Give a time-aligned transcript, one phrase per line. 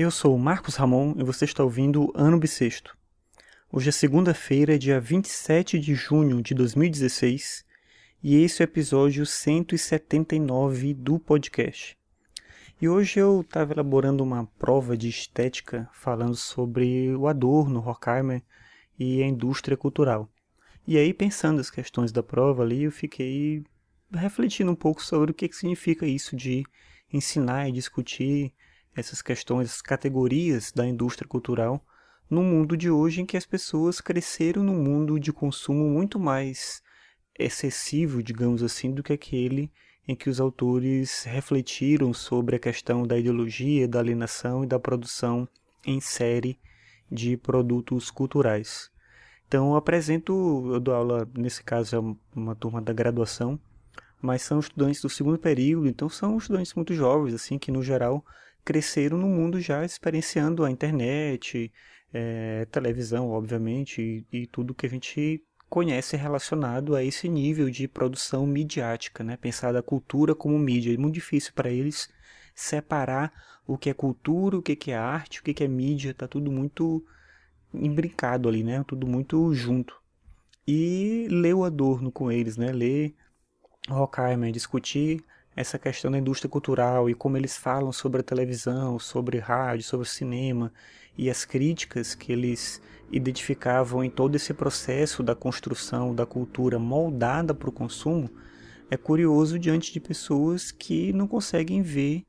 [0.00, 2.96] Eu sou o Marcos Ramon e você está ouvindo Ano Bissexto.
[3.68, 7.64] Hoje é segunda-feira, dia 27 de junho de 2016,
[8.22, 11.98] e esse é o episódio 179 do podcast.
[12.80, 18.40] E hoje eu estava elaborando uma prova de estética falando sobre o Adorno, Horkheimer
[18.96, 20.30] e a indústria cultural.
[20.86, 23.64] E aí, pensando as questões da prova ali, eu fiquei
[24.12, 26.62] refletindo um pouco sobre o que, que significa isso de
[27.12, 28.54] ensinar e discutir
[28.98, 31.84] essas questões, essas categorias da indústria cultural
[32.28, 36.82] no mundo de hoje em que as pessoas cresceram num mundo de consumo muito mais
[37.38, 39.70] excessivo, digamos assim, do que aquele
[40.06, 45.46] em que os autores refletiram sobre a questão da ideologia, da alienação e da produção
[45.86, 46.58] em série
[47.10, 48.90] de produtos culturais.
[49.46, 53.60] Então, eu apresento, eu dou aula, nesse caso, é uma turma da graduação,
[54.20, 58.24] mas são estudantes do segundo período, então são estudantes muito jovens, assim, que no geral
[58.68, 61.72] cresceram no mundo já experienciando a internet,
[62.12, 67.88] é, televisão, obviamente, e, e, tudo que a gente conhece relacionado a esse nível de
[67.88, 69.38] produção midiática, né?
[69.38, 70.92] Pensar da cultura como mídia.
[70.92, 72.10] É muito difícil para eles
[72.54, 73.32] separar
[73.66, 77.02] o que é cultura, o que é arte, o que é mídia, tá tudo muito
[77.72, 78.84] imbricado ali, né?
[78.86, 79.98] Tudo muito junto.
[80.66, 82.70] E ler o Adorno com eles, né?
[82.70, 83.14] Ler
[83.88, 85.24] Horkheimer, discutir
[85.58, 90.06] essa questão da indústria cultural e como eles falam sobre a televisão, sobre rádio, sobre
[90.06, 90.72] o cinema
[91.16, 97.52] e as críticas que eles identificavam em todo esse processo da construção da cultura moldada
[97.52, 98.30] para o consumo,
[98.88, 102.24] é curioso diante de pessoas que não conseguem ver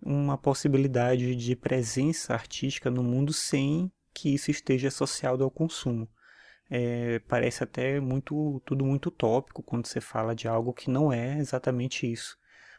[0.00, 6.08] uma possibilidade de presença artística no mundo sem que isso esteja associado ao consumo.
[6.70, 11.38] É, parece até muito tudo muito utópico quando você fala de algo que não é
[11.38, 12.38] exatamente isso.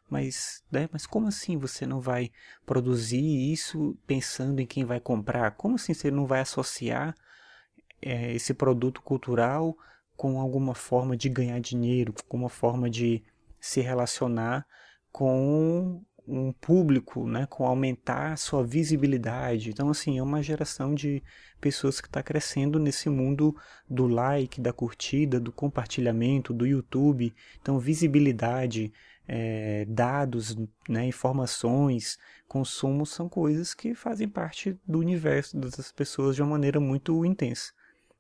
[0.09, 2.31] Mas, né, mas como assim você não vai
[2.65, 5.51] produzir isso pensando em quem vai comprar?
[5.51, 7.15] Como assim você não vai associar
[8.01, 9.77] é, esse produto cultural
[10.15, 13.23] com alguma forma de ganhar dinheiro, com uma forma de
[13.59, 14.65] se relacionar
[15.11, 19.69] com um público, né, com aumentar a sua visibilidade.
[19.69, 21.23] Então, assim, é uma geração de
[21.59, 23.55] pessoas que está crescendo nesse mundo
[23.89, 27.33] do like, da curtida, do compartilhamento, do YouTube.
[27.59, 28.93] Então, visibilidade,
[29.31, 30.57] é, dados,
[30.87, 32.17] né, informações,
[32.47, 37.71] consumo são coisas que fazem parte do universo das pessoas de uma maneira muito intensa.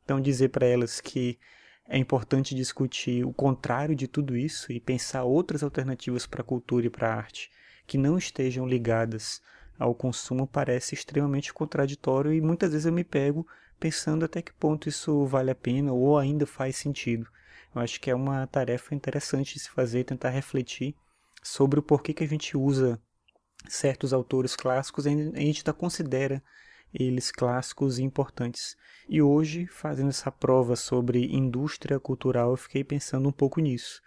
[0.05, 1.39] Então, dizer para elas que
[1.87, 6.85] é importante discutir o contrário de tudo isso e pensar outras alternativas para a cultura
[6.85, 7.49] e para a arte
[7.87, 9.41] que não estejam ligadas
[9.79, 13.47] ao consumo parece extremamente contraditório e muitas vezes eu me pego
[13.79, 17.27] pensando até que ponto isso vale a pena ou ainda faz sentido.
[17.73, 20.95] Eu acho que é uma tarefa interessante de se fazer, tentar refletir
[21.43, 22.99] sobre o porquê que a gente usa
[23.67, 26.43] certos autores clássicos e a gente ainda considera
[26.93, 28.75] eles clássicos e importantes.
[29.07, 34.01] E hoje, fazendo essa prova sobre indústria cultural, eu fiquei pensando um pouco nisso.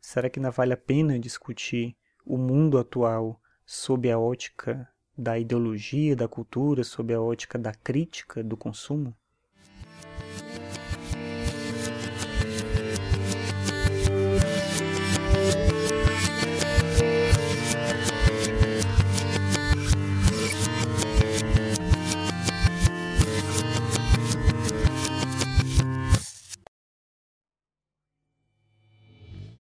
[0.00, 6.14] Será que ainda vale a pena discutir o mundo atual sob a ótica da ideologia,
[6.14, 9.16] da cultura, sob a ótica da crítica do consumo?